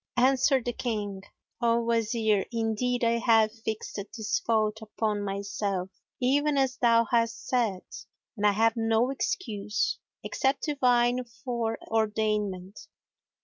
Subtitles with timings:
[0.17, 1.21] Answered the King,
[1.61, 7.83] "O Wazir, indeed I have fixed this fault upon myself, even as thou hast said,
[8.35, 12.87] and I have no excuse except divine foreordainment."